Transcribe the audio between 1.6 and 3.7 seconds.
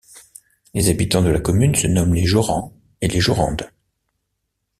se nomment les Jaurands et les Jaurandes.